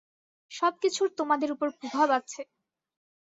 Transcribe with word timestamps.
সবকিছুর 0.51 1.09
তোমাদের 1.19 1.49
উপর 1.55 1.67
প্রভাব 1.79 2.07
আছে! 2.19 2.41